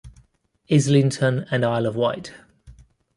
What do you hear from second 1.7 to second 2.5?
of Wight